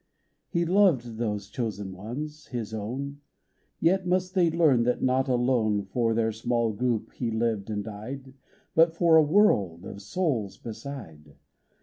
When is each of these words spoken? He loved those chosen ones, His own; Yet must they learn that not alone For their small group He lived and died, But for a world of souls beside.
He 0.49 0.65
loved 0.65 1.17
those 1.19 1.47
chosen 1.47 1.93
ones, 1.93 2.47
His 2.47 2.73
own; 2.73 3.21
Yet 3.79 4.07
must 4.07 4.33
they 4.33 4.49
learn 4.49 4.81
that 4.81 5.03
not 5.03 5.27
alone 5.27 5.83
For 5.85 6.15
their 6.15 6.31
small 6.31 6.73
group 6.73 7.11
He 7.13 7.29
lived 7.29 7.69
and 7.69 7.83
died, 7.83 8.33
But 8.73 8.95
for 8.95 9.15
a 9.15 9.21
world 9.21 9.85
of 9.85 10.01
souls 10.01 10.57
beside. 10.57 11.35